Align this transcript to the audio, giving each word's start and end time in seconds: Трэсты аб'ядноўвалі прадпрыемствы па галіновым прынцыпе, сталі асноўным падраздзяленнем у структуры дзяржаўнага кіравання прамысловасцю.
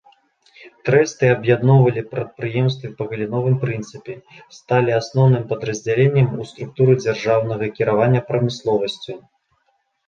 Трэсты 0.87 1.25
аб'ядноўвалі 1.33 2.01
прадпрыемствы 2.13 2.91
па 3.01 3.07
галіновым 3.11 3.55
прынцыпе, 3.67 4.13
сталі 4.57 4.91
асноўным 5.01 5.43
падраздзяленнем 5.53 6.27
у 6.41 6.49
структуры 6.55 6.93
дзяржаўнага 7.05 7.65
кіравання 7.79 8.21
прамысловасцю. 8.33 9.13